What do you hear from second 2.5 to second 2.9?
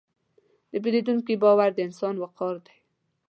دی.